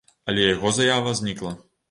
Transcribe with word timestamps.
Але 0.31 0.47
яго 0.55 0.71
заява 0.79 1.15
знікла. 1.21 1.55